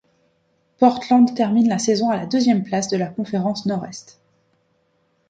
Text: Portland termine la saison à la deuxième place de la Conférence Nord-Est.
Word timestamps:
Portland 0.79 1.35
termine 1.35 1.69
la 1.69 1.77
saison 1.77 2.09
à 2.09 2.17
la 2.17 2.25
deuxième 2.25 2.63
place 2.63 2.87
de 2.87 2.97
la 2.97 3.05
Conférence 3.05 3.67
Nord-Est. 3.67 4.19